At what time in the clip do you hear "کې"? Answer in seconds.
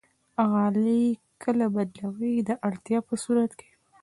3.59-3.69